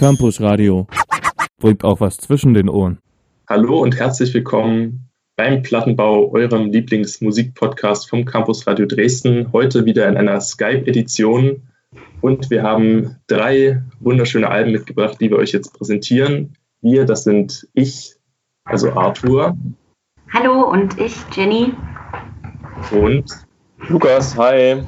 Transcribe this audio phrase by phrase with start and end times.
[0.00, 0.86] Campus Radio.
[1.58, 3.00] Bringt auch was zwischen den Ohren.
[3.46, 9.52] Hallo und herzlich willkommen beim Plattenbau, eurem Lieblingsmusikpodcast vom Campus Radio Dresden.
[9.52, 11.68] Heute wieder in einer Skype-Edition.
[12.22, 16.54] Und wir haben drei wunderschöne Alben mitgebracht, die wir euch jetzt präsentieren.
[16.80, 18.14] Wir, das sind ich,
[18.64, 19.54] also Arthur.
[20.32, 21.74] Hallo und ich, Jenny.
[22.90, 23.26] Und
[23.86, 24.82] Lukas, hi.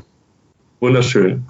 [0.81, 1.45] Wunderschön.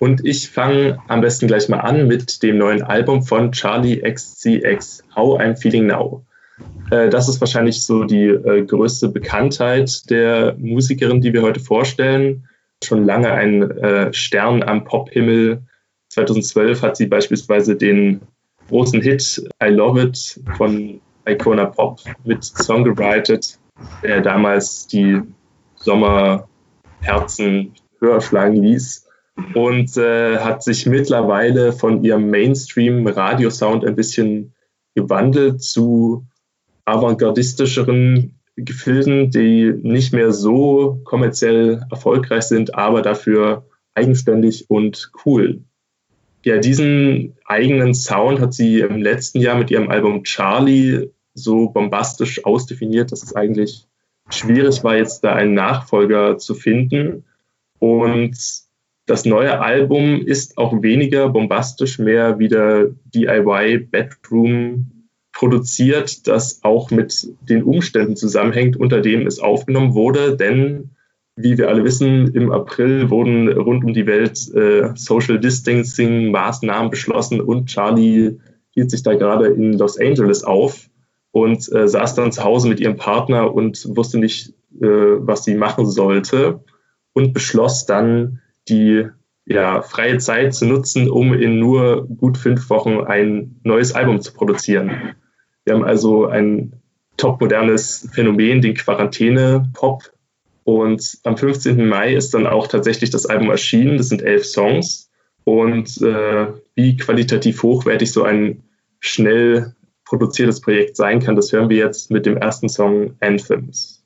[0.00, 5.02] Und ich fange am besten gleich mal an mit dem neuen Album von Charlie XCX,
[5.14, 6.24] How I'm Feeling Now.
[6.90, 12.48] Äh, das ist wahrscheinlich so die äh, größte Bekanntheit der Musikerin, die wir heute vorstellen.
[12.82, 15.62] Schon lange ein äh, Stern am Pophimmel.
[16.10, 18.20] 2012 hat sie beispielsweise den
[18.68, 23.58] großen Hit I Love It von Icona Pop mit Song gewritet,
[24.02, 25.20] der damals die
[25.76, 29.07] Sommerherzen höher schlagen ließ
[29.54, 34.54] und äh, hat sich mittlerweile von ihrem Mainstream-Radiosound ein bisschen
[34.94, 36.26] gewandelt zu
[36.84, 45.62] avantgardistischeren Gefilden, die nicht mehr so kommerziell erfolgreich sind, aber dafür eigenständig und cool.
[46.44, 52.44] Ja, diesen eigenen Sound hat sie im letzten Jahr mit ihrem Album Charlie so bombastisch
[52.44, 53.86] ausdefiniert, dass es eigentlich
[54.28, 57.24] schwierig war, jetzt da einen Nachfolger zu finden.
[57.78, 58.36] Und
[59.08, 67.26] das neue Album ist auch weniger bombastisch, mehr wieder DIY Bedroom produziert, das auch mit
[67.48, 70.36] den Umständen zusammenhängt, unter denen es aufgenommen wurde.
[70.36, 70.90] Denn,
[71.36, 76.90] wie wir alle wissen, im April wurden rund um die Welt äh, Social Distancing Maßnahmen
[76.90, 78.38] beschlossen und Charlie
[78.70, 80.90] hielt sich da gerade in Los Angeles auf
[81.30, 85.54] und äh, saß dann zu Hause mit ihrem Partner und wusste nicht, äh, was sie
[85.54, 86.60] machen sollte
[87.14, 89.06] und beschloss dann, die
[89.46, 94.34] ja, freie Zeit zu nutzen, um in nur gut fünf Wochen ein neues Album zu
[94.34, 95.14] produzieren.
[95.64, 96.74] Wir haben also ein
[97.16, 100.12] topmodernes Phänomen, den Quarantäne-Pop.
[100.64, 101.88] Und am 15.
[101.88, 103.96] Mai ist dann auch tatsächlich das Album erschienen.
[103.96, 105.10] Das sind elf Songs.
[105.44, 108.62] Und äh, wie qualitativ hochwertig so ein
[109.00, 109.74] schnell
[110.04, 113.97] produziertes Projekt sein kann, das hören wir jetzt mit dem ersten Song Anthems.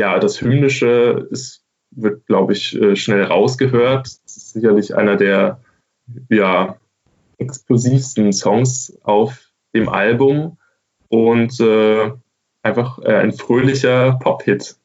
[0.00, 4.06] Ja, das Hymnische ist, wird, glaube ich, äh, schnell rausgehört.
[4.06, 5.60] Das ist sicherlich einer der
[6.30, 6.76] ja,
[7.36, 9.38] explosivsten Songs auf
[9.74, 10.56] dem Album
[11.08, 12.12] und äh,
[12.62, 14.76] einfach äh, ein fröhlicher Pop-Hit.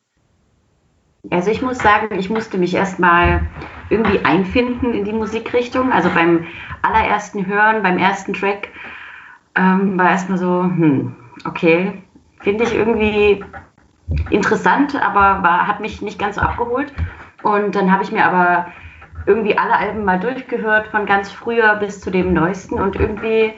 [1.31, 3.47] Also ich muss sagen, ich musste mich erstmal
[3.89, 5.93] irgendwie einfinden in die Musikrichtung.
[5.93, 6.45] Also beim
[6.81, 8.67] allerersten Hören, beim ersten Track
[9.55, 11.15] ähm, war erstmal so, hm,
[11.45, 12.03] okay,
[12.41, 13.43] finde ich irgendwie
[14.29, 16.93] interessant, aber war, hat mich nicht ganz so abgeholt.
[17.43, 18.67] Und dann habe ich mir aber
[19.25, 22.75] irgendwie alle Alben mal durchgehört, von ganz früher bis zu dem neuesten.
[22.79, 23.53] Und irgendwie,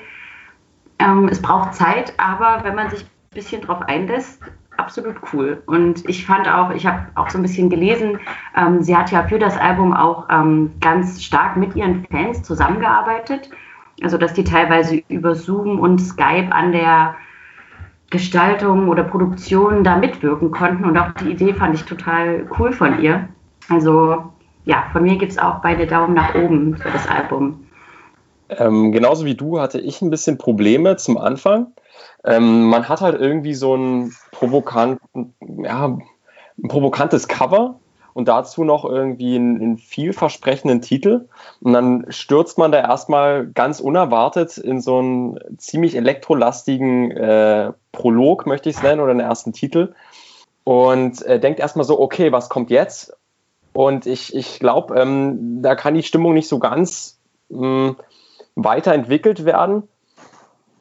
[1.00, 4.42] ähm, es braucht Zeit, aber wenn man sich ein bisschen drauf einlässt,
[4.78, 5.62] absolut cool.
[5.66, 8.20] Und ich fand auch, ich habe auch so ein bisschen gelesen,
[8.56, 13.50] ähm, sie hat ja für das Album auch ähm, ganz stark mit ihren Fans zusammengearbeitet.
[14.04, 17.16] Also, dass die teilweise über Zoom und Skype an der
[18.10, 20.86] Gestaltung oder Produktion da mitwirken konnten.
[20.86, 23.28] Und auch die Idee fand ich total cool von ihr.
[23.70, 24.24] Also
[24.66, 27.66] ja, von mir gibt es auch beide Daumen nach oben für das Album.
[28.50, 31.68] Ähm, genauso wie du hatte ich ein bisschen Probleme zum Anfang.
[32.24, 35.00] Ähm, man hat halt irgendwie so ein, provokant,
[35.64, 37.80] ja, ein provokantes Cover
[38.18, 41.30] und dazu noch irgendwie einen, einen, vielversprechenden Titel.
[41.62, 48.48] Und dann stürzt man da erstmal ganz unerwartet in so einen ziemlich elektrolastigen äh, Prolog,
[48.48, 49.94] möchte ich es nennen, oder einen ersten Titel.
[50.64, 53.16] Und äh, denkt erstmal so, okay, was kommt jetzt?
[53.72, 57.20] Und ich, ich glaube, ähm, da kann die Stimmung nicht so ganz
[57.52, 57.98] ähm,
[58.56, 59.84] weiterentwickelt werden.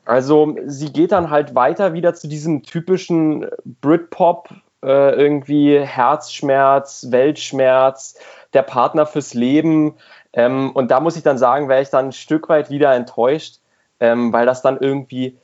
[0.06, 3.44] Also sie geht dann halt weiter wieder zu diesem typischen
[3.82, 4.48] Britpop,
[4.86, 8.16] äh, irgendwie Herzschmerz, Weltschmerz,
[8.52, 9.94] der Partner fürs Leben.
[10.32, 13.56] Ähm, und da muss ich dann sagen, wäre ich dann ein Stück weit wieder enttäuscht,
[14.00, 15.36] ähm, weil das dann irgendwie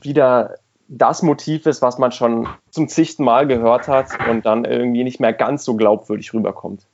[0.00, 0.54] wieder
[0.88, 5.18] das Motiv ist, was man schon zum zigten Mal gehört hat und dann irgendwie nicht
[5.18, 6.86] mehr ganz so glaubwürdig rüberkommt.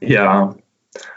[0.00, 0.56] Ja,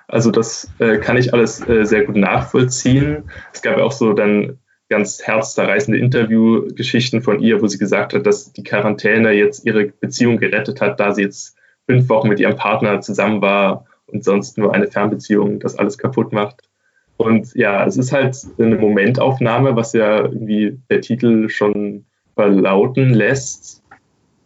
[0.07, 3.29] also das äh, kann ich alles äh, sehr gut nachvollziehen.
[3.51, 4.58] Es gab ja auch so dann
[4.89, 10.37] ganz herzzerreißende Interviewgeschichten von ihr, wo sie gesagt hat, dass die Quarantäne jetzt ihre Beziehung
[10.37, 11.55] gerettet hat, da sie jetzt
[11.87, 16.33] fünf Wochen mit ihrem Partner zusammen war und sonst nur eine Fernbeziehung das alles kaputt
[16.33, 16.69] macht.
[17.17, 23.83] Und ja, es ist halt eine Momentaufnahme, was ja irgendwie der Titel schon verlauten lässt.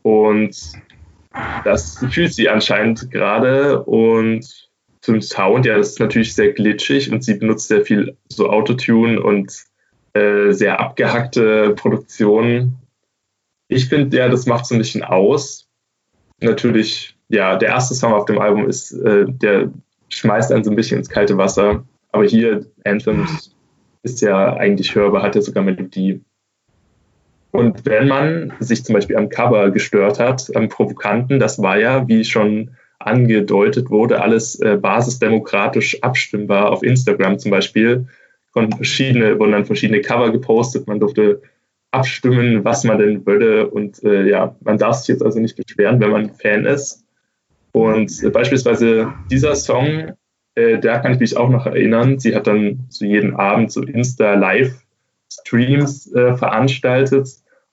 [0.02, 0.58] Und
[1.64, 3.84] das fühlt sie anscheinend gerade.
[3.84, 4.70] Und
[5.02, 9.22] zum Sound, ja, das ist natürlich sehr glitschig und sie benutzt sehr viel so Autotune
[9.22, 9.66] und
[10.14, 12.78] äh, sehr abgehackte Produktionen.
[13.68, 15.68] Ich finde, ja, das macht so ein bisschen aus.
[16.40, 19.72] Natürlich, ja, der erste Song auf dem Album ist, äh, der
[20.10, 21.84] schmeißt einen so ein bisschen ins kalte Wasser.
[22.12, 23.56] Aber hier, Anthems,
[24.04, 26.22] ist ja eigentlich hörbar, hat ja sogar Melodie.
[27.52, 32.08] Und wenn man sich zum Beispiel am Cover gestört hat, am Provokanten, das war ja,
[32.08, 38.08] wie schon angedeutet wurde, alles äh, basisdemokratisch abstimmbar auf Instagram zum Beispiel.
[38.54, 41.42] Von verschiedene, wurden dann verschiedene Cover gepostet, man durfte
[41.92, 43.70] abstimmen, was man denn würde.
[43.70, 47.04] Und äh, ja, man darf sich jetzt also nicht beschweren, wenn man Fan ist.
[47.72, 50.14] Und äh, beispielsweise dieser Song
[50.56, 52.20] äh, da kann ich mich auch noch erinnern.
[52.20, 57.30] Sie hat dann so jeden Abend so Insta-Live-Streams äh, veranstaltet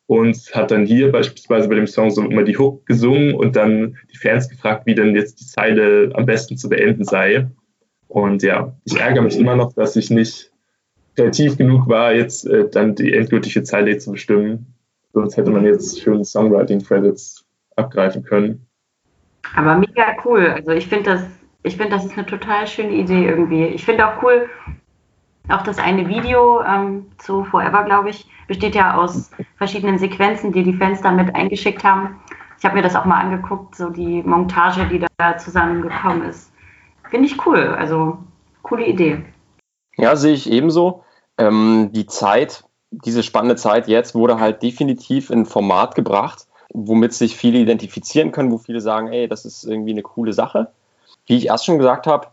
[0.07, 3.99] und hat dann hier beispielsweise bei dem Song so immer die Hook gesungen und dann
[4.13, 7.49] die Fans gefragt, wie denn jetzt die Zeile am besten zu beenden sei.
[8.09, 10.50] Und ja, ich ärgere mich immer noch, dass ich nicht
[11.21, 14.75] kreativ genug war, jetzt äh, dann die endgültige Zeile zu bestimmen.
[15.13, 17.45] Sonst hätte man jetzt schöne Songwriting-Credits
[17.77, 18.67] abgreifen können.
[19.57, 20.47] Aber mega cool.
[20.47, 21.23] Also ich finde das
[21.63, 23.67] ich finde, das ist eine total schöne Idee irgendwie.
[23.67, 24.49] Ich finde auch cool,
[25.49, 30.63] auch das eine Video ähm, zu Forever, glaube ich, besteht ja aus verschiedenen Sequenzen, die
[30.63, 32.21] die Fans damit eingeschickt haben.
[32.59, 36.53] Ich habe mir das auch mal angeguckt, so die Montage, die da zusammengekommen ist.
[37.11, 38.19] Finde ich cool, also
[38.63, 39.25] coole Idee.
[39.97, 41.05] Ja, sehe ich ebenso.
[41.41, 47.37] Ähm, die Zeit, diese spannende Zeit jetzt wurde halt definitiv in Format gebracht, womit sich
[47.37, 50.69] viele identifizieren können, wo viele sagen, ey, das ist irgendwie eine coole Sache
[51.31, 52.27] wie ich erst schon gesagt habe,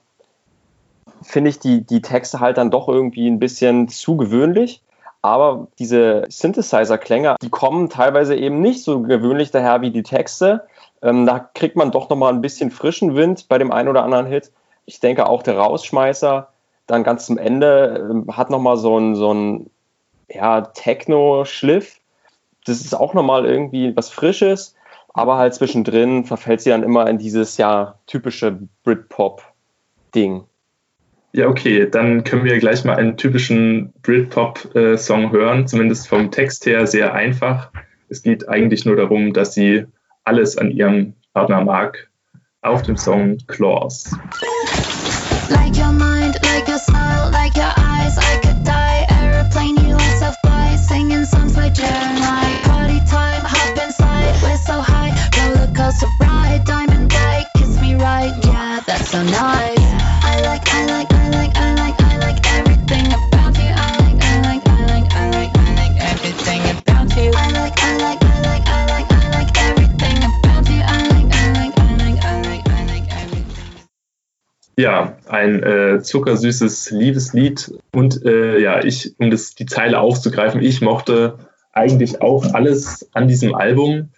[1.22, 4.82] finde ich die, die Texte halt dann doch irgendwie ein bisschen zu gewöhnlich.
[5.22, 10.66] Aber diese Synthesizer-Klänge, die kommen teilweise eben nicht so gewöhnlich daher wie die Texte.
[11.04, 14.26] Ähm, da kriegt man doch nochmal ein bisschen frischen Wind bei dem einen oder anderen
[14.26, 14.52] Hit.
[14.86, 16.48] Ich denke auch der Rausschmeißer
[16.88, 19.70] dann ganz zum Ende ähm, hat nochmal so ein, so ein
[20.30, 22.00] ja, Techno-Schliff.
[22.66, 24.76] Das ist auch nochmal irgendwie was Frisches
[25.18, 30.44] aber halt zwischendrin verfällt sie dann immer in dieses ja typische Britpop-Ding.
[31.34, 36.86] Ja, okay, dann können wir gleich mal einen typischen Britpop-Song hören, zumindest vom Text her
[36.86, 37.72] sehr einfach.
[38.10, 39.86] Es geht eigentlich nur darum, dass sie
[40.24, 42.10] alles an ihrem Partner mag,
[42.62, 44.16] auf dem Song Claws.
[45.50, 46.17] Like your mind, like
[74.80, 80.82] Ja, ein äh, zuckersüßes Liebeslied und äh, ja, ich, um das die Zeile aufzugreifen, ich
[80.82, 81.47] mochte
[81.78, 84.10] eigentlich auch alles an diesem Album.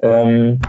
[0.00, 0.60] Ähm,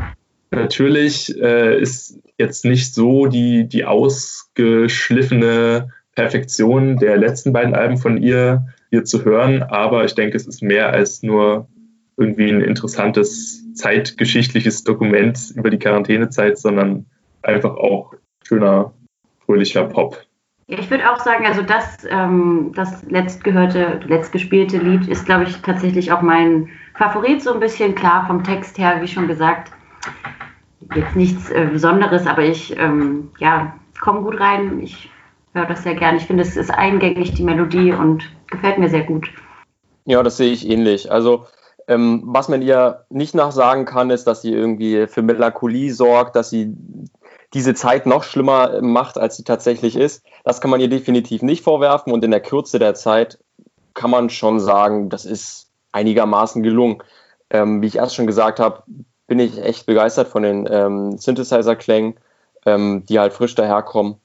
[0.53, 8.21] Natürlich äh, ist jetzt nicht so die, die ausgeschliffene Perfektion der letzten beiden Alben von
[8.21, 11.69] ihr hier zu hören, aber ich denke, es ist mehr als nur
[12.17, 17.05] irgendwie ein interessantes zeitgeschichtliches Dokument über die Quarantänezeit, sondern
[17.41, 18.93] einfach auch schöner,
[19.45, 20.21] fröhlicher Pop.
[20.79, 26.11] Ich würde auch sagen, also das, ähm, das letztgehörte, letztgespielte Lied ist, glaube ich, tatsächlich
[26.13, 29.71] auch mein Favorit, so ein bisschen klar vom Text her, wie schon gesagt
[30.95, 34.81] jetzt nichts äh, Besonderes, aber ich ähm, ja, komme gut rein.
[34.81, 35.09] Ich
[35.53, 36.17] höre das sehr gerne.
[36.17, 39.29] Ich finde, es ist eingängig, die Melodie, und gefällt mir sehr gut.
[40.05, 41.11] Ja, das sehe ich ähnlich.
[41.11, 41.45] Also,
[41.87, 46.49] ähm, was man ihr nicht nachsagen kann, ist, dass sie irgendwie für Melancholie sorgt, dass
[46.49, 46.73] sie
[47.53, 50.23] diese Zeit noch schlimmer macht, als sie tatsächlich ist.
[50.43, 53.39] Das kann man ihr definitiv nicht vorwerfen und in der Kürze der Zeit
[53.93, 57.03] kann man schon sagen, das ist einigermaßen gelungen.
[57.49, 58.83] Ähm, wie ich erst schon gesagt habe,
[59.27, 62.15] bin ich echt begeistert von den ähm, Synthesizer-Klängen,
[62.65, 64.15] ähm, die halt frisch daherkommen.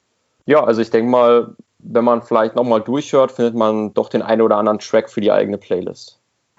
[0.45, 4.41] Ja, also ich denke mal, wenn man vielleicht nochmal durchhört, findet man doch den einen
[4.41, 6.16] oder anderen Track für die eigene Playlist.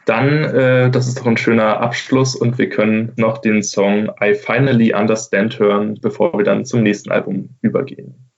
[0.09, 4.33] Dann, äh, das ist doch ein schöner Abschluss und wir können noch den Song I
[4.33, 8.31] Finally Understand hören, bevor wir dann zum nächsten Album übergehen.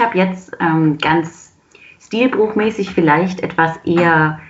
[0.00, 1.56] Habe jetzt ähm, ganz
[2.00, 4.40] stilbruchmäßig vielleicht etwas eher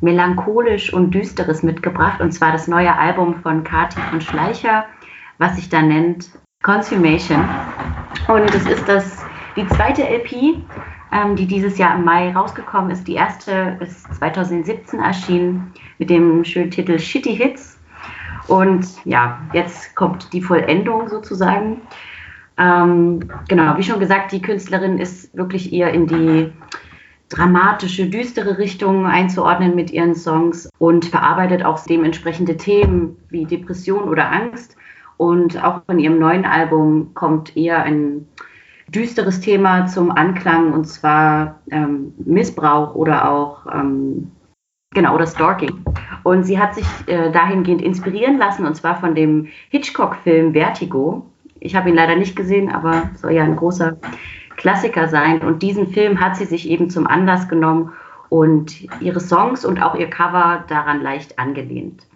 [0.00, 4.86] melancholisch und düsteres mitgebracht und zwar das neue Album von Kati von Schleicher,
[5.38, 6.30] was sich da nennt
[6.62, 7.48] Consumation.
[8.28, 9.24] Und es ist das
[9.56, 10.62] die zweite LP,
[11.12, 13.06] ähm, die dieses Jahr im Mai rausgekommen ist.
[13.08, 17.78] Die erste ist 2017 erschienen mit dem schönen Titel Shitty Hits.
[18.46, 21.82] Und ja, jetzt kommt die Vollendung sozusagen.
[22.60, 26.52] Ähm, genau, wie schon gesagt, die Künstlerin ist wirklich eher in die
[27.30, 34.30] dramatische, düstere Richtung einzuordnen mit ihren Songs und verarbeitet auch dementsprechende Themen wie Depression oder
[34.30, 34.76] Angst.
[35.16, 38.26] Und auch von ihrem neuen Album kommt eher ein
[38.88, 44.32] düsteres Thema zum Anklang und zwar ähm, Missbrauch oder auch ähm,
[44.92, 45.84] genau oder Stalking.
[46.24, 51.29] Und sie hat sich äh, dahingehend inspirieren lassen und zwar von dem Hitchcock-Film Vertigo.
[51.60, 53.96] Ich habe ihn leider nicht gesehen, aber soll ja ein großer
[54.56, 55.42] Klassiker sein.
[55.42, 57.92] Und diesen Film hat sie sich eben zum Anlass genommen
[58.28, 62.06] und ihre Songs und auch ihr Cover daran leicht angelehnt.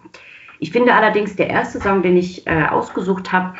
[0.59, 3.55] Ich finde allerdings, der erste Song, den ich äh, ausgesucht habe,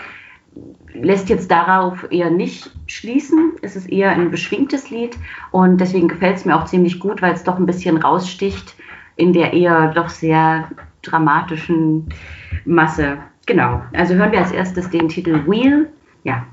[0.94, 3.54] lässt jetzt darauf eher nicht schließen.
[3.62, 5.18] Es ist eher ein beschwingtes Lied
[5.52, 8.76] und deswegen gefällt es mir auch ziemlich gut, weil es doch ein bisschen raussticht
[9.18, 10.70] in der eher doch sehr
[11.02, 12.10] dramatischen
[12.66, 13.18] Masse.
[13.46, 15.90] Genau, also hören wir als erstes den Titel Wheel.
[16.24, 16.48] Ja,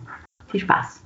[0.48, 1.02] viel Spaß.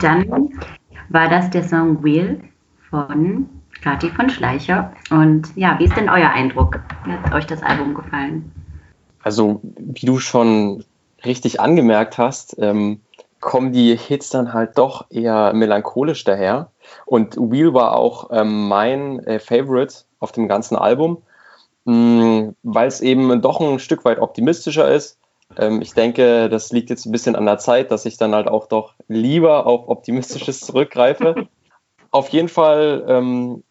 [0.00, 0.50] Dann
[1.08, 2.40] war das der Song Wheel
[2.90, 3.48] von
[3.82, 4.92] Kati von Schleicher.
[5.10, 6.80] Und ja, wie ist denn euer Eindruck?
[7.04, 8.50] Hat euch das Album gefallen?
[9.22, 10.84] Also, wie du schon
[11.24, 13.00] richtig angemerkt hast, ähm,
[13.40, 16.70] kommen die Hits dann halt doch eher melancholisch daher.
[17.04, 21.22] Und Wheel war auch ähm, mein äh, Favorite auf dem ganzen Album,
[21.84, 25.18] mm, weil es eben doch ein Stück weit optimistischer ist.
[25.56, 28.48] Ähm, ich denke, das liegt jetzt ein bisschen an der Zeit, dass ich dann halt
[28.48, 31.48] auch doch lieber auf Optimistisches zurückgreife.
[32.10, 33.62] auf jeden Fall ähm,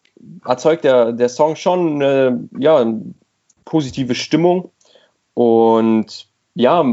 [0.44, 2.84] erzeugt der, der Song schon eine ja,
[3.64, 4.70] positive Stimmung.
[5.34, 6.84] Und ja,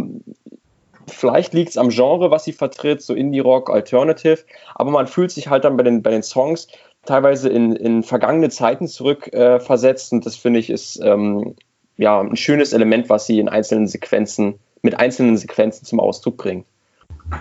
[1.08, 4.40] vielleicht liegt es am Genre, was sie vertritt, so Indie-Rock, Alternative.
[4.76, 6.68] Aber man fühlt sich halt dann bei den, bei den Songs
[7.06, 10.12] teilweise in, in vergangene Zeiten zurückversetzt.
[10.12, 11.56] Äh, und das finde ich ist ähm,
[11.98, 16.68] ja, ein schönes Element, was sie in einzelnen Sequenzen mit einzelnen Sequenzen zum Ausdruck bringt.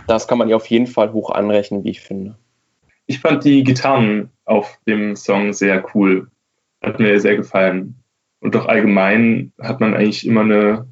[0.06, 2.36] Das kann man ihr auf jeden Fall hoch anrechnen, wie ich finde.
[3.06, 6.30] Ich fand die Gitarren auf dem Song sehr cool.
[6.82, 7.96] Hat mir sehr gefallen.
[8.40, 10.86] Und doch allgemein hat man eigentlich immer eine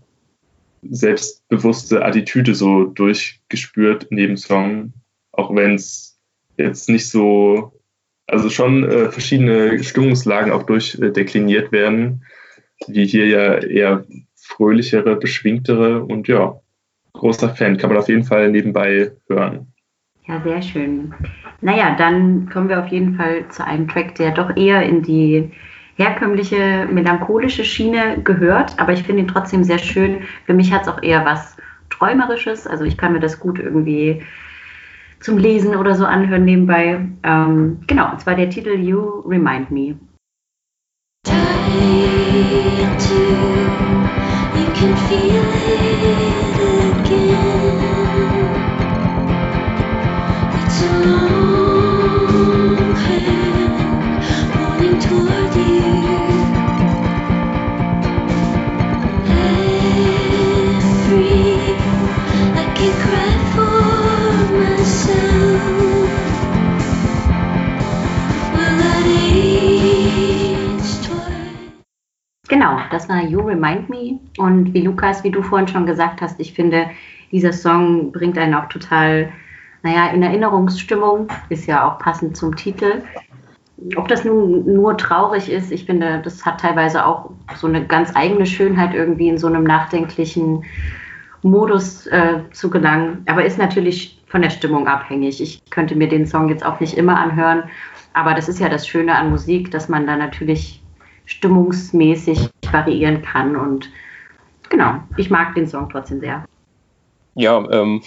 [0.83, 4.93] selbstbewusste Attitüde so durchgespürt in dem Song.
[5.33, 6.19] Auch wenn es
[6.57, 7.73] jetzt nicht so,
[8.27, 12.25] also schon äh, verschiedene Stimmungslagen auch durchdekliniert werden,
[12.87, 14.05] wie hier ja eher
[14.61, 16.61] fröhlichere, beschwingtere und ja,
[17.15, 17.79] großer Fan.
[17.79, 19.73] Kann man auf jeden Fall nebenbei hören.
[20.27, 21.15] Ja, sehr schön.
[21.63, 25.51] Naja, dann kommen wir auf jeden Fall zu einem Track, der doch eher in die
[25.97, 30.21] herkömmliche melancholische Schiene gehört, aber ich finde ihn trotzdem sehr schön.
[30.45, 31.57] Für mich hat es auch eher was
[31.89, 34.23] Träumerisches, also ich kann mir das gut irgendwie
[35.21, 37.01] zum Lesen oder so anhören nebenbei.
[37.23, 39.99] Ähm, genau, und zwar der Titel You Remind Me.
[41.25, 44.10] Time to
[44.81, 46.59] can feel it
[46.89, 47.81] again.
[50.57, 53.75] It's a long hand
[54.55, 55.90] pointing toward you.
[73.01, 74.19] Das war You Remind Me.
[74.37, 76.91] Und wie Lukas, wie du vorhin schon gesagt hast, ich finde,
[77.33, 79.31] dieser Song bringt einen auch total,
[79.83, 83.03] naja, in Erinnerungsstimmung, ist ja auch passend zum Titel.
[83.97, 88.15] Ob das nun nur traurig ist, ich finde, das hat teilweise auch so eine ganz
[88.15, 90.65] eigene Schönheit, irgendwie in so einem nachdenklichen
[91.43, 93.23] Modus äh, zu gelangen.
[93.25, 95.41] Aber ist natürlich von der Stimmung abhängig.
[95.41, 97.63] Ich könnte mir den Song jetzt auch nicht immer anhören.
[98.13, 100.83] Aber das ist ja das Schöne an Musik, dass man da natürlich
[101.31, 103.57] stimmungsmäßig variieren kann.
[103.57, 103.91] Und
[104.69, 106.45] genau, ich mag den Song trotzdem sehr.
[107.35, 108.03] Ja, ähm,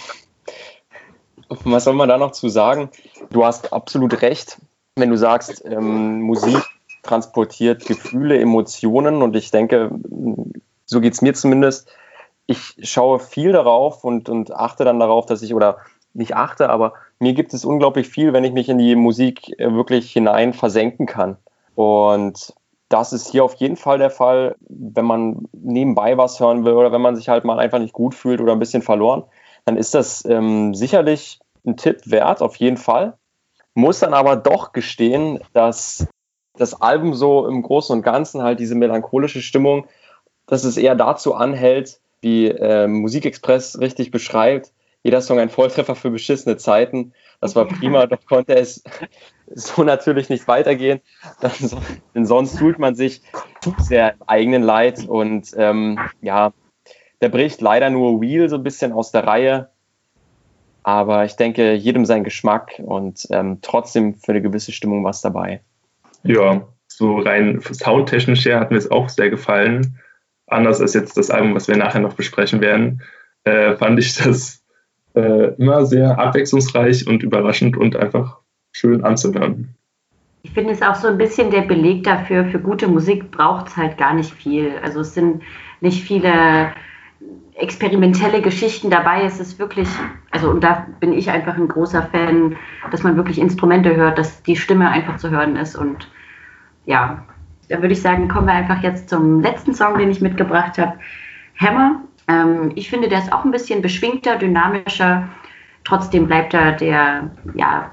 [1.49, 2.89] was soll man da noch zu sagen?
[3.29, 4.57] Du hast absolut recht,
[4.95, 6.61] wenn du sagst, ähm, Musik
[7.03, 9.91] transportiert Gefühle, Emotionen und ich denke,
[10.85, 11.91] so geht es mir zumindest.
[12.45, 15.77] Ich schaue viel darauf und, und achte dann darauf, dass ich, oder
[16.13, 19.73] nicht achte, aber mir gibt es unglaublich viel, wenn ich mich in die Musik äh,
[19.73, 21.37] wirklich hinein versenken kann.
[21.75, 22.53] Und
[22.93, 26.91] das ist hier auf jeden Fall der Fall, wenn man nebenbei was hören will oder
[26.91, 29.23] wenn man sich halt mal einfach nicht gut fühlt oder ein bisschen verloren,
[29.65, 33.17] dann ist das ähm, sicherlich ein Tipp wert, auf jeden Fall.
[33.73, 36.05] Muss dann aber doch gestehen, dass
[36.55, 39.87] das Album so im Großen und Ganzen halt diese melancholische Stimmung,
[40.45, 44.71] dass es eher dazu anhält, wie äh, Musikexpress richtig beschreibt,
[45.03, 47.13] jeder Song ein Volltreffer für beschissene Zeiten.
[47.41, 48.83] Das war prima, doch konnte es
[49.53, 51.01] so natürlich nicht weitergehen,
[52.15, 53.21] denn sonst fühlt man sich
[53.61, 56.53] zu sehr im eigenen Leid und ähm, ja,
[57.21, 59.69] der bricht leider nur Wheel so ein bisschen aus der Reihe.
[60.85, 65.61] Aber ich denke, jedem sein Geschmack und ähm, trotzdem für eine gewisse Stimmung was dabei.
[66.23, 69.99] Ja, so rein soundtechnisch her hat mir es auch sehr gefallen.
[70.47, 73.01] Anders als jetzt das Album, was wir nachher noch besprechen werden,
[73.45, 74.62] äh, fand ich das
[75.15, 78.39] äh, immer sehr abwechslungsreich und überraschend und einfach
[78.71, 79.75] schön anzuhören.
[80.43, 83.77] Ich finde es auch so ein bisschen der Beleg dafür, für gute Musik braucht es
[83.77, 84.73] halt gar nicht viel.
[84.83, 85.41] Also es sind
[85.79, 86.73] nicht viele
[87.55, 89.23] experimentelle Geschichten dabei.
[89.23, 89.87] Es ist wirklich,
[90.31, 92.57] also und da bin ich einfach ein großer Fan,
[92.91, 95.75] dass man wirklich Instrumente hört, dass die Stimme einfach zu hören ist.
[95.75, 96.09] Und
[96.85, 97.25] ja,
[97.69, 100.97] da würde ich sagen, kommen wir einfach jetzt zum letzten Song, den ich mitgebracht habe.
[101.57, 102.01] Hammer.
[102.27, 105.29] Ähm, ich finde, der ist auch ein bisschen beschwingter, dynamischer.
[105.83, 107.91] Trotzdem bleibt er der, ja,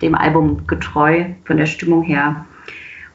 [0.00, 2.46] dem Album getreu von der Stimmung her.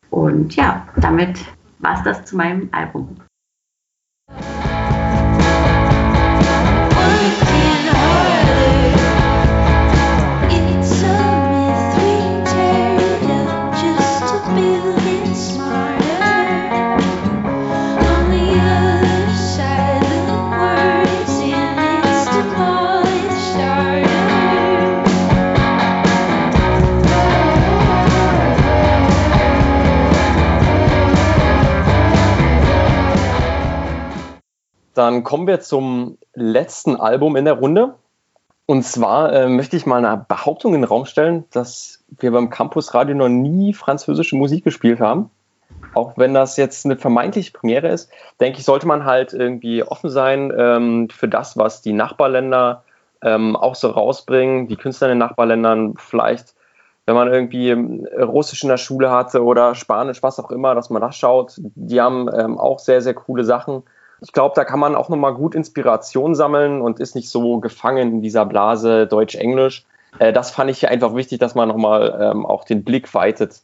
[0.09, 1.39] Und ja, damit
[1.79, 3.17] war es das zu meinem Album.
[35.07, 37.95] Dann kommen wir zum letzten Album in der Runde.
[38.65, 42.49] Und zwar äh, möchte ich mal eine Behauptung in den Raum stellen, dass wir beim
[42.49, 45.29] Campus Radio noch nie französische Musik gespielt haben.
[45.93, 50.09] Auch wenn das jetzt eine vermeintliche Premiere ist, denke ich, sollte man halt irgendwie offen
[50.09, 52.83] sein ähm, für das, was die Nachbarländer
[53.21, 56.53] ähm, auch so rausbringen, die Künstler in den Nachbarländern vielleicht,
[57.05, 60.89] wenn man irgendwie ähm, Russisch in der Schule hatte oder Spanisch, was auch immer, dass
[60.89, 61.53] man das schaut.
[61.57, 63.83] Die haben ähm, auch sehr, sehr coole Sachen
[64.21, 68.13] ich glaube, da kann man auch nochmal gut Inspiration sammeln und ist nicht so gefangen
[68.13, 69.85] in dieser Blase Deutsch-Englisch.
[70.19, 73.61] Äh, das fand ich einfach wichtig, dass man nochmal ähm, auch den Blick weitet.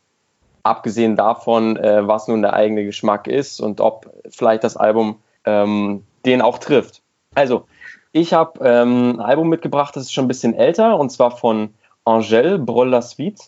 [0.61, 6.03] Abgesehen davon, äh, was nun der eigene Geschmack ist und ob vielleicht das Album ähm,
[6.25, 7.01] den auch trifft.
[7.35, 7.65] Also,
[8.11, 11.73] ich habe ähm, ein Album mitgebracht, das ist schon ein bisschen älter, und zwar von
[12.05, 13.41] Angèle Broll la Suite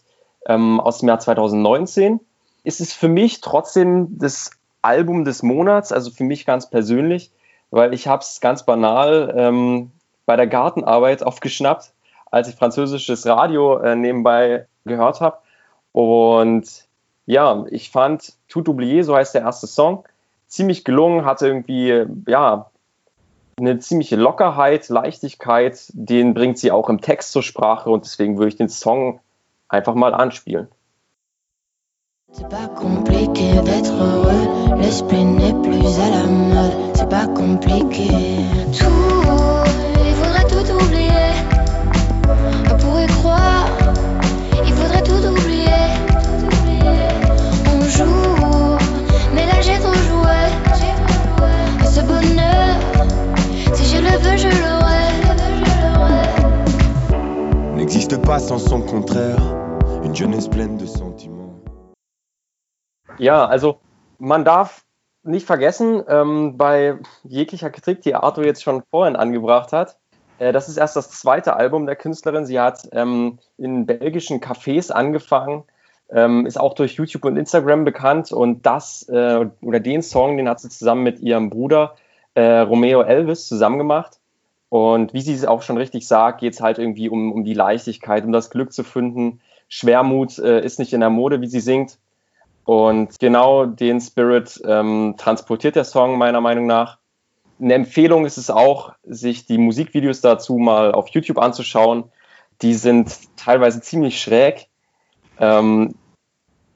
[0.47, 2.19] ähm, aus dem Jahr 2019.
[2.63, 4.51] Ist es für mich trotzdem das
[4.85, 7.31] Album des Monats, also für mich ganz persönlich,
[7.71, 9.91] weil ich habe es ganz banal ähm,
[10.25, 11.91] bei der Gartenarbeit aufgeschnappt,
[12.31, 15.37] als ich französisches Radio äh, nebenbei gehört habe.
[15.91, 16.85] Und
[17.25, 20.03] ja, ich fand Tout oublié, so heißt der erste Song,
[20.47, 22.69] ziemlich gelungen, hatte irgendwie, ja,
[23.57, 28.49] eine ziemliche Lockerheit, Leichtigkeit, den bringt sie auch im Text zur Sprache und deswegen würde
[28.49, 29.21] ich den Song
[29.69, 30.67] einfach mal anspielen.
[32.37, 38.09] C'est pas compliqué d'être heureux, l'esprit n'est plus à la mode, c'est pas compliqué.
[38.77, 39.63] Tout,
[40.05, 41.31] il faudrait tout oublier.
[42.69, 43.69] On pourrait croire,
[44.65, 45.87] il faudrait tout oublier.
[47.73, 48.77] On joue,
[49.33, 50.35] mais là j'ai trop joué.
[51.85, 52.75] ce bonheur,
[53.73, 55.07] si je le veux, je l'aurai.
[57.77, 59.39] N'existe pas sans son contraire,
[60.03, 61.44] une jeunesse pleine de sentiments.
[63.17, 63.79] Ja, also
[64.19, 64.83] man darf
[65.23, 69.97] nicht vergessen, ähm, bei jeglicher Kritik, die Arthur jetzt schon vorhin angebracht hat,
[70.39, 72.45] äh, das ist erst das zweite Album der Künstlerin.
[72.45, 75.63] Sie hat ähm, in belgischen Cafés angefangen,
[76.09, 80.47] ähm, ist auch durch YouTube und Instagram bekannt und das äh, oder den Song, den
[80.47, 81.95] hat sie zusammen mit ihrem Bruder
[82.35, 84.19] äh, Romeo Elvis zusammen gemacht.
[84.69, 87.53] Und wie sie es auch schon richtig sagt, geht es halt irgendwie um, um die
[87.53, 89.39] Leichtigkeit, um das Glück zu finden.
[89.69, 91.97] Schwermut äh, ist nicht in der Mode, wie sie singt.
[92.65, 96.97] Und genau den Spirit ähm, transportiert der Song meiner Meinung nach.
[97.61, 102.05] Eine Empfehlung ist es auch, sich die Musikvideos dazu mal auf YouTube anzuschauen.
[102.61, 104.67] die sind teilweise ziemlich schräg,
[105.39, 105.93] ähm,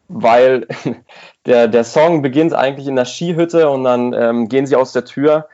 [0.08, 0.67] weil
[1.45, 5.06] der, der Song beginnt eigentlich in der Skihütte und dann ähm, gehen sie aus der
[5.06, 5.47] Tür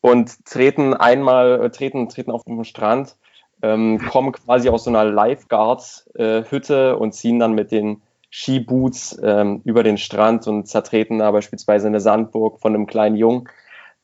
[0.00, 3.16] und treten einmal, äh, treten, treten auf den Strand,
[3.62, 9.62] ähm, kommen quasi aus so einer Lifeguards-Hütte äh, und ziehen dann mit den Skiboots ähm,
[9.64, 13.48] über den Strand und zertreten da beispielsweise eine Sandburg von einem kleinen Jungen.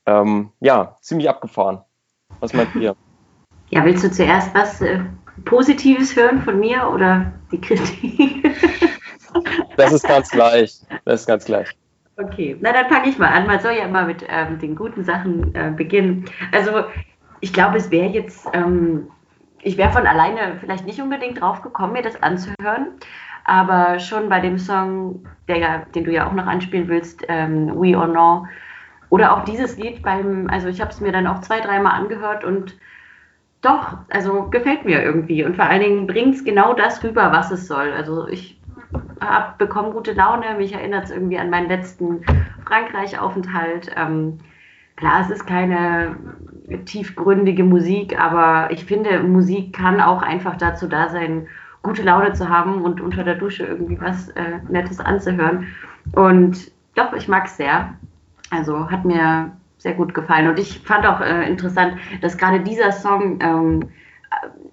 [0.07, 1.81] Ähm, ja, ziemlich abgefahren.
[2.41, 2.97] Was meint ihr?
[3.71, 5.01] Ja, willst du zuerst was äh,
[5.47, 8.45] Positives hören von mir oder die Kritik?
[9.77, 10.81] das ist ganz gleich.
[11.07, 11.69] Das ist ganz gleich.
[12.17, 13.47] Okay, na dann fange ich mal an.
[13.47, 16.27] Man soll ja immer mit ähm, den guten Sachen äh, beginnen.
[16.53, 16.85] Also
[17.41, 19.09] ich glaube, es wäre jetzt, ähm,
[19.63, 22.99] ich wäre von alleine vielleicht nicht unbedingt drauf gekommen, mir das anzuhören.
[23.45, 27.71] Aber schon bei dem Song, der ja, den du ja auch noch anspielen willst, ähm,
[27.75, 28.47] We or No,
[29.11, 32.43] oder auch dieses Lied beim, also ich habe es mir dann auch zwei, dreimal angehört
[32.43, 32.77] und
[33.61, 35.45] doch, also gefällt mir irgendwie.
[35.45, 37.93] Und vor allen Dingen bringt es genau das rüber, was es soll.
[37.93, 38.61] Also ich
[39.21, 42.25] habe bekommen gute Laune, mich erinnert es irgendwie an meinen letzten
[42.67, 43.91] Frankreich-Aufenthalt.
[43.97, 44.41] Ähm,
[44.97, 46.17] klar, es ist keine
[46.85, 51.47] tiefgründige Musik, aber ich finde, Musik kann auch einfach dazu da sein,
[51.85, 55.69] gute Laune zu haben und unter der Dusche irgendwie was äh, Nettes anzuhören.
[56.13, 57.95] Und doch, ich mag es sehr.
[58.51, 60.49] Also hat mir sehr gut gefallen.
[60.49, 63.91] Und ich fand auch äh, interessant, dass gerade dieser Song, ähm,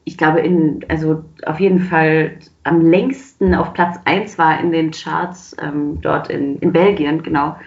[0.05, 4.91] ich glaube, in, also auf jeden Fall am längsten auf Platz 1 war in den
[4.91, 7.57] Charts ähm, dort in, in Belgien, genau.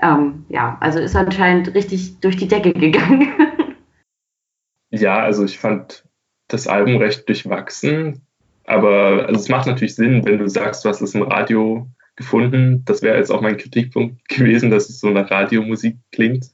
[0.00, 3.28] Ähm, ja, also ist anscheinend richtig durch die Decke gegangen.
[4.90, 6.04] ja, also ich fand
[6.48, 8.22] das Album recht durchwachsen.
[8.68, 12.84] Aber also es macht natürlich Sinn, wenn du sagst, du hast es im Radio gefunden.
[12.84, 16.50] Das wäre jetzt auch mein Kritikpunkt gewesen, dass es so nach Radiomusik klingt.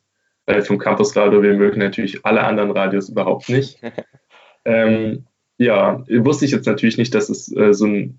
[0.46, 3.80] Weil vom Campusradio, wir mögen natürlich alle anderen Radios überhaupt nicht.
[4.64, 5.24] ähm,
[5.58, 8.18] ja, wusste ich jetzt natürlich nicht, dass es äh, so ein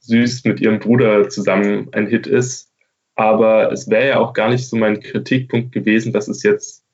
[0.00, 2.72] süß mit ihrem Bruder zusammen ein Hit ist.
[3.14, 6.84] Aber es wäre ja auch gar nicht so mein Kritikpunkt gewesen, dass es jetzt,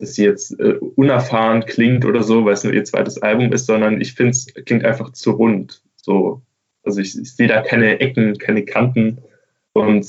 [0.00, 3.66] dass sie jetzt äh, unerfahren klingt oder so, weil es nur ihr zweites Album ist,
[3.66, 5.82] sondern ich finde, es klingt einfach zu rund.
[6.02, 6.42] So,
[6.82, 9.18] also ich, ich sehe da keine Ecken, keine Kanten
[9.72, 10.06] und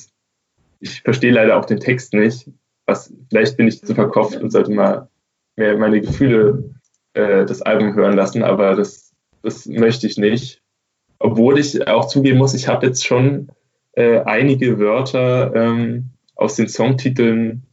[0.79, 2.49] ich verstehe leider auch den Text nicht.
[2.85, 5.09] Was, vielleicht bin ich zu verkopft und sollte mal
[5.55, 6.71] mehr meine Gefühle
[7.13, 10.61] äh, das Album hören lassen, aber das, das möchte ich nicht.
[11.19, 13.49] Obwohl ich auch zugeben muss, ich habe jetzt schon
[13.93, 17.63] äh, einige Wörter ähm, aus den Songtiteln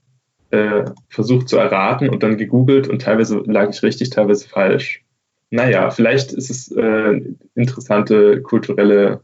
[0.51, 5.05] äh, versucht zu erraten und dann gegoogelt und teilweise lag ich richtig, teilweise falsch
[5.51, 7.21] naja, vielleicht ist es äh,
[7.55, 9.21] interessante kulturelle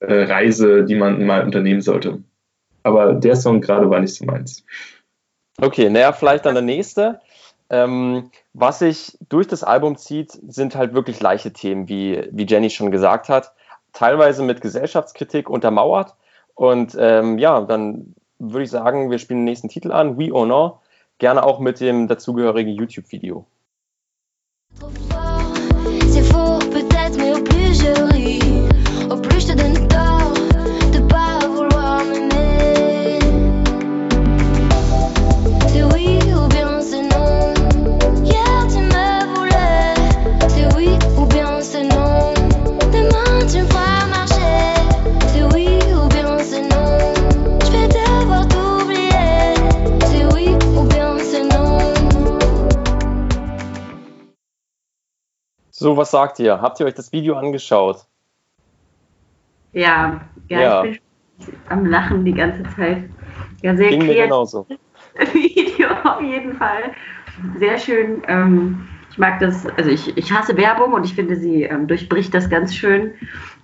[0.00, 2.22] äh, Reise, die man mal unternehmen sollte.
[2.82, 4.64] Aber der Song gerade war nicht so meins.
[5.60, 7.20] Okay, naja, vielleicht dann der nächste.
[7.68, 12.70] Ähm, was sich durch das Album zieht, sind halt wirklich leichte Themen, wie, wie Jenny
[12.70, 13.52] schon gesagt hat.
[13.92, 16.14] Teilweise mit Gesellschaftskritik untermauert.
[16.54, 20.46] Und ähm, ja, dann würde ich sagen, wir spielen den nächsten Titel an, We or
[20.46, 20.80] No.
[21.18, 23.44] Gerne auch mit dem dazugehörigen YouTube-Video.
[27.74, 28.40] Je ris,
[29.10, 30.19] au plus je te
[55.80, 56.60] So, was sagt ihr?
[56.60, 58.04] Habt ihr euch das Video angeschaut?
[59.72, 60.84] Ja, ja, ja.
[60.84, 61.00] ich
[61.38, 63.08] bin am Lachen die ganze Zeit.
[63.62, 64.66] Ja, sehr Ging mir genauso.
[65.32, 66.92] Video auf jeden Fall.
[67.56, 68.22] Sehr schön.
[68.28, 72.34] Ähm, ich mag das, also ich, ich hasse Werbung und ich finde, sie ähm, durchbricht
[72.34, 73.14] das ganz schön,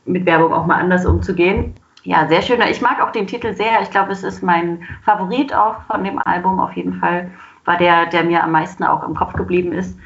[0.06, 1.74] mit Werbung auch mal anders umzugehen.
[2.04, 2.62] Ja, sehr schön.
[2.70, 3.82] Ich mag auch den Titel sehr.
[3.82, 7.30] Ich glaube, es ist mein Favorit auch von dem Album auf jeden Fall.
[7.66, 9.98] War der, der mir am meisten auch im Kopf geblieben ist.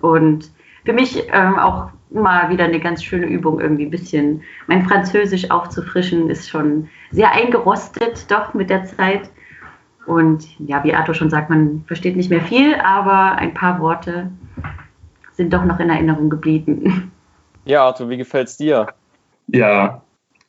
[0.00, 0.50] Und
[0.84, 5.50] für mich ähm, auch mal wieder eine ganz schöne Übung, irgendwie ein bisschen mein Französisch
[5.50, 9.30] aufzufrischen, ist schon sehr eingerostet, doch mit der Zeit.
[10.06, 14.30] Und ja, wie Arthur schon sagt, man versteht nicht mehr viel, aber ein paar Worte
[15.32, 17.12] sind doch noch in Erinnerung geblieben.
[17.64, 18.88] Ja, Arthur, wie gefällt es dir?
[19.46, 20.02] Ja,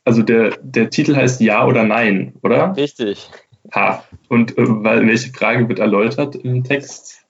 [0.04, 2.76] also der, der Titel heißt Ja oder Nein, oder?
[2.76, 3.30] Richtig.
[3.76, 4.04] Ha.
[4.30, 7.23] Und äh, welche Frage wird erläutert im Text?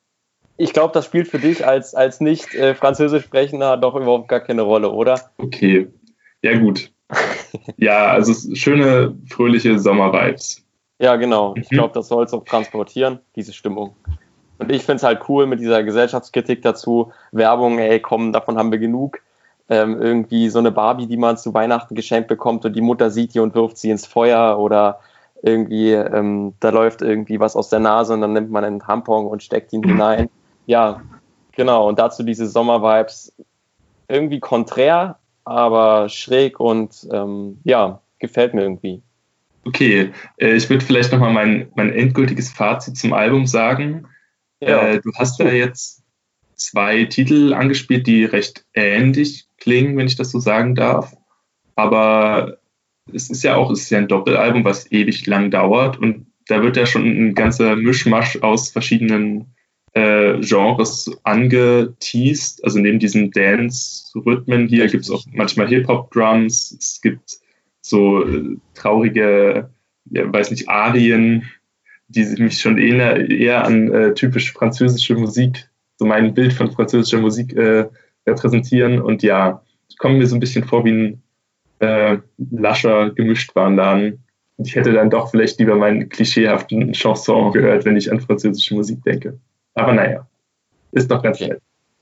[0.58, 4.39] Ich glaube, das spielt für dich als, als nicht äh, Französisch sprechender doch überhaupt gar
[4.39, 5.20] keine Rolle, oder?
[5.38, 5.88] Okay.
[6.42, 6.92] Ja, gut.
[7.78, 10.63] ja, also schöne, fröhliche Sommervibes.
[11.00, 11.56] Ja, genau.
[11.58, 11.76] Ich mhm.
[11.76, 13.96] glaube, das soll es auch transportieren, diese Stimmung.
[14.60, 17.12] Und ich finde es halt cool mit dieser Gesellschaftskritik dazu.
[17.32, 19.20] Werbung, ey, komm, davon haben wir genug.
[19.70, 23.34] Ähm, irgendwie so eine Barbie, die man zu Weihnachten geschenkt bekommt und die Mutter sieht
[23.34, 25.00] die und wirft sie ins Feuer oder
[25.42, 29.26] irgendwie, ähm, da läuft irgendwie was aus der Nase und dann nimmt man einen Tampon
[29.26, 30.30] und steckt ihn hinein.
[30.65, 31.02] Ja,
[31.52, 31.88] genau.
[31.88, 33.34] Und dazu diese Sommervibes.
[34.10, 39.02] Irgendwie konträr, aber schräg und ähm, ja, gefällt mir irgendwie.
[39.65, 44.08] Okay, äh, ich würde vielleicht nochmal mein, mein endgültiges Fazit zum Album sagen.
[44.60, 44.88] Ja.
[44.88, 46.04] Äh, du hast ja jetzt
[46.56, 51.15] zwei Titel angespielt, die recht ähnlich klingen, wenn ich das so sagen darf.
[51.76, 52.58] Aber
[53.12, 56.62] es ist ja auch, es ist ja ein Doppelalbum, was ewig lang dauert und da
[56.62, 59.54] wird ja schon ein ganzer Mischmasch aus verschiedenen
[59.93, 62.63] äh, Genres angeteased.
[62.63, 67.38] Also neben diesen Dance-Rhythmen hier gibt es auch manchmal Hip-Hop-Drums, es gibt
[67.82, 69.69] so äh, traurige,
[70.06, 71.43] ja, weiß nicht, Arien,
[72.08, 77.19] die mich schon eher, eher an äh, typisch französische Musik, so mein Bild von französischer
[77.19, 77.86] Musik äh,
[78.25, 79.01] repräsentieren.
[79.01, 79.63] Und ja,
[79.97, 81.23] kommen mir so ein bisschen vor wie ein
[81.79, 82.17] äh,
[82.51, 84.23] lascher Gemischtwarenladen.
[84.58, 89.03] Ich hätte dann doch vielleicht lieber meinen klischeehaften Chanson gehört, wenn ich an französische Musik
[89.03, 89.39] denke.
[89.75, 90.27] Aber naja,
[90.91, 91.62] ist doch ganz nett.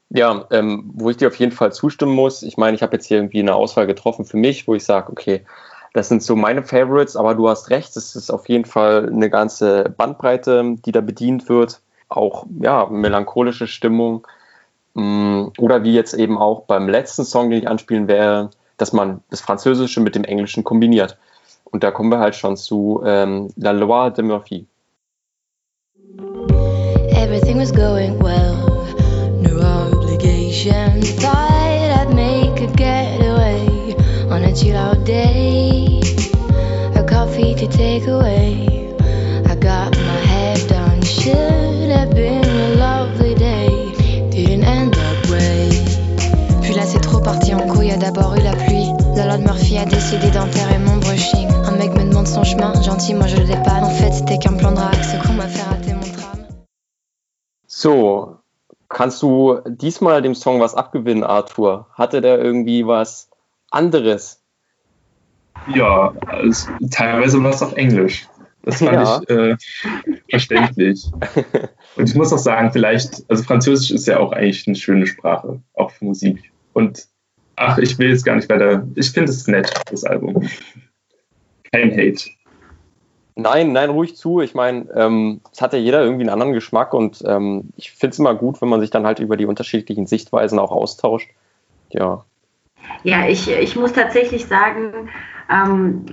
[0.10, 2.44] Ja, ähm, wo ich dir auf jeden Fall zustimmen muss.
[2.44, 5.10] Ich meine, ich habe jetzt hier irgendwie eine Auswahl getroffen für mich, wo ich sage,
[5.10, 5.46] okay,
[5.94, 9.30] das sind so meine Favorites, aber du hast recht, es ist auf jeden Fall eine
[9.30, 11.82] ganze Bandbreite, die da bedient wird.
[12.10, 14.28] Auch ja, melancholische Stimmung.
[14.94, 19.22] Mm, oder wie jetzt eben auch beim letzten Song, den ich anspielen werde, dass man
[19.30, 21.18] das Französische mit dem Englischen kombiniert.
[21.64, 24.68] Und da kommen wir halt schon zu ähm, La Loi de Murphy.
[27.22, 28.56] Everything was going well,
[29.40, 31.02] no obligation.
[31.04, 33.96] Thought I'd make a getaway
[34.30, 36.02] on a chill out day.
[36.96, 38.96] A coffee to take away.
[39.46, 43.70] I got my head done, should have been a lovely day.
[44.32, 45.70] Didn't end up way.
[46.64, 48.90] Puis là, c'est trop parti en couille, a d'abord eu la pluie.
[49.16, 51.48] La loi de Murphy a décidé d'enterrer mon brushing.
[51.66, 53.84] Un mec me demande son chemin, gentil, moi je le dépanne.
[53.84, 55.01] En fait, c'était qu'un plan de drague,
[57.82, 58.38] So,
[58.90, 61.88] kannst du diesmal dem Song was abgewinnen, Arthur?
[61.96, 63.32] Hatte der irgendwie was
[63.72, 64.44] anderes?
[65.74, 68.28] Ja, also, teilweise war es auf Englisch.
[68.62, 69.20] Das fand ja.
[69.20, 69.58] ich äh,
[70.30, 71.08] verständlich.
[71.96, 75.60] Und ich muss auch sagen, vielleicht, also Französisch ist ja auch eigentlich eine schöne Sprache,
[75.74, 76.52] auch für Musik.
[76.74, 77.08] Und
[77.56, 78.88] ach, ich will jetzt gar nicht weiter.
[78.94, 80.48] Ich finde es nett, das Album.
[81.72, 82.30] Kein Hate.
[83.42, 84.42] Nein, nein, ruhig zu.
[84.42, 88.14] Ich meine, ähm, es hat ja jeder irgendwie einen anderen Geschmack und ähm, ich finde
[88.14, 91.30] es immer gut, wenn man sich dann halt über die unterschiedlichen Sichtweisen auch austauscht.
[91.90, 92.24] Ja.
[93.04, 95.10] Ja, ich, ich muss tatsächlich sagen,
[95.52, 96.06] ähm,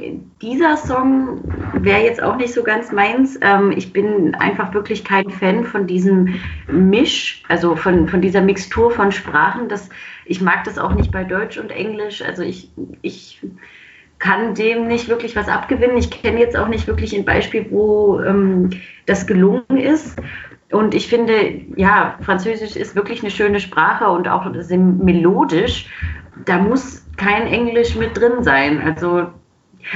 [0.42, 1.40] dieser Song
[1.82, 3.38] wäre jetzt auch nicht so ganz meins.
[3.40, 8.90] Ähm, ich bin einfach wirklich kein Fan von diesem Misch, also von, von dieser Mixtur
[8.90, 9.68] von Sprachen.
[9.68, 9.88] Das,
[10.24, 12.22] ich mag das auch nicht bei Deutsch und Englisch.
[12.22, 12.70] Also ich,
[13.02, 13.40] ich
[14.18, 15.96] kann dem nicht wirklich was abgewinnen.
[15.96, 18.70] Ich kenne jetzt auch nicht wirklich ein Beispiel, wo ähm,
[19.06, 20.16] das gelungen ist.
[20.70, 24.44] Und ich finde, ja, Französisch ist wirklich eine schöne Sprache und auch
[24.76, 25.86] melodisch.
[26.44, 28.82] Da muss kein Englisch mit drin sein.
[28.82, 29.28] Also,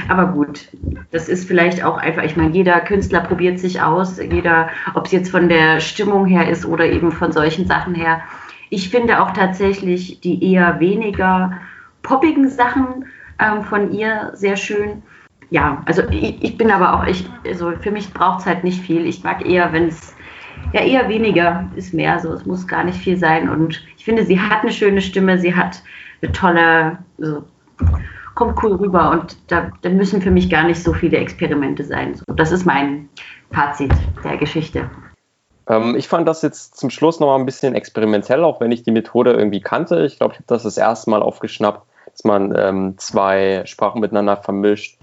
[0.09, 0.69] aber gut,
[1.11, 5.11] das ist vielleicht auch einfach, ich meine, jeder Künstler probiert sich aus, jeder, ob es
[5.11, 8.21] jetzt von der Stimmung her ist oder eben von solchen Sachen her.
[8.69, 11.59] Ich finde auch tatsächlich die eher weniger
[12.01, 13.05] poppigen Sachen
[13.39, 15.03] ähm, von ihr sehr schön.
[15.49, 18.81] Ja, also ich, ich bin aber auch, ich, also für mich braucht es halt nicht
[18.81, 19.05] viel.
[19.05, 20.15] Ich mag eher, wenn es
[20.71, 22.33] ja eher weniger ist mehr so.
[22.33, 23.49] Es muss gar nicht viel sein.
[23.49, 25.81] Und ich finde, sie hat eine schöne Stimme, sie hat
[26.21, 27.43] eine tolle, so,
[28.35, 32.15] kommt cool rüber und da, da, müssen für mich gar nicht so viele Experimente sein.
[32.15, 33.09] So, das ist mein
[33.51, 33.93] Fazit
[34.23, 34.89] der Geschichte.
[35.67, 38.83] Ähm, ich fand das jetzt zum Schluss noch mal ein bisschen experimentell, auch wenn ich
[38.83, 40.05] die Methode irgendwie kannte.
[40.05, 41.85] Ich glaube, ich habe das das erste Mal aufgeschnappt
[42.23, 44.97] dass man ähm, zwei Sprachen miteinander vermischt.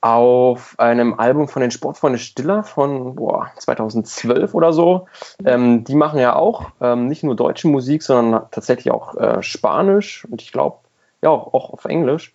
[0.00, 5.06] Auf einem Album von den Sportfreunde Stiller von boah, 2012 oder so.
[5.44, 10.26] Ähm, die machen ja auch ähm, nicht nur deutsche Musik, sondern tatsächlich auch äh, Spanisch
[10.28, 10.78] und ich glaube,
[11.22, 12.34] ja, auch, auch auf Englisch.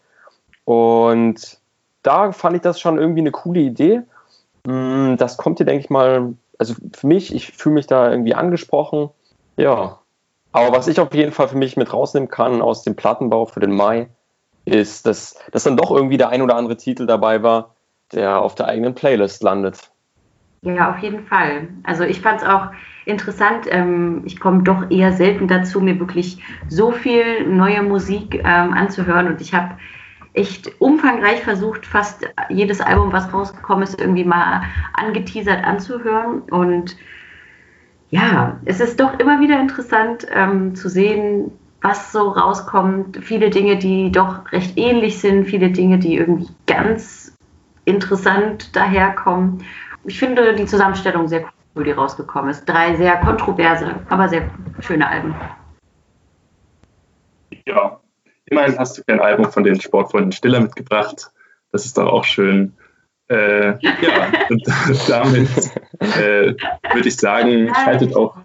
[0.63, 1.59] Und
[2.03, 4.03] da fand ich das schon irgendwie eine coole Idee.
[4.65, 8.33] Mm, das kommt hier, denke ich mal, also für mich, ich fühle mich da irgendwie
[8.33, 9.09] angesprochen.
[9.57, 9.99] Ja.
[10.53, 13.59] Aber was ich auf jeden Fall für mich mit rausnehmen kann aus dem Plattenbau für
[13.59, 14.07] den Mai,
[14.67, 17.75] ist, dass, dass dann doch irgendwie der ein oder andere Titel dabei war,
[18.13, 19.91] der auf der eigenen Playlist landet.
[20.61, 21.69] Ja, auf jeden Fall.
[21.83, 22.67] Also ich fand es auch
[23.05, 23.67] interessant.
[23.69, 29.27] Ähm, ich komme doch eher selten dazu, mir wirklich so viel neue Musik ähm, anzuhören.
[29.27, 29.75] Und ich habe
[30.33, 36.41] echt umfangreich versucht, fast jedes Album, was rausgekommen ist, irgendwie mal angeteasert anzuhören.
[36.41, 36.97] Und
[38.09, 41.51] ja, es ist doch immer wieder interessant ähm, zu sehen,
[41.87, 43.19] was so rauskommt.
[43.23, 47.35] Viele Dinge, die doch recht ähnlich sind, viele Dinge, die irgendwie ganz
[47.85, 49.63] interessant daherkommen.
[50.03, 51.45] Ich finde die Zusammenstellung sehr
[51.75, 52.65] cool, die rausgekommen ist.
[52.65, 55.35] Drei sehr kontroverse, aber sehr schöne Alben.
[57.65, 57.99] Ja,
[58.45, 61.31] immerhin hast du kein Album von den Sportfreunden Stiller mitgebracht.
[61.71, 62.73] Das ist doch auch schön.
[63.29, 64.63] Äh, ja, und
[65.09, 65.49] damit
[65.99, 66.53] äh,
[66.93, 68.37] würde ich sagen, schaltet auch,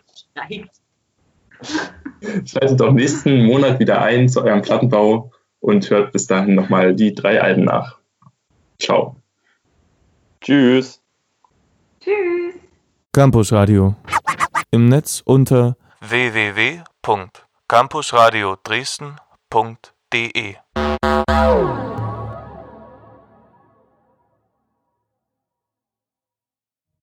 [2.45, 7.15] schaltet auch nächsten Monat wieder ein zu eurem Plattenbau und hört bis dahin nochmal die
[7.15, 7.99] drei Alben nach.
[8.79, 9.17] Ciao.
[10.41, 11.01] Tschüss.
[12.01, 12.55] Tschüss.
[13.13, 13.95] Campus Radio.
[14.71, 20.57] Im Netz unter www.campusradio Dresden.de